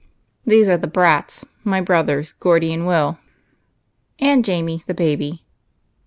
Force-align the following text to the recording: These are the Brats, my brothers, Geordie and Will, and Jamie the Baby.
These 0.47 0.67
are 0.67 0.79
the 0.79 0.87
Brats, 0.87 1.45
my 1.63 1.79
brothers, 1.79 2.33
Geordie 2.41 2.73
and 2.73 2.87
Will, 2.87 3.19
and 4.17 4.43
Jamie 4.43 4.81
the 4.87 4.95
Baby. 4.95 5.45